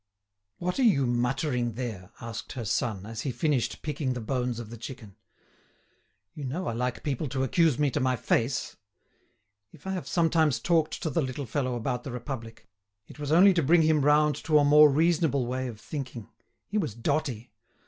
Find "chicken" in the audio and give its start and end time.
4.77-5.15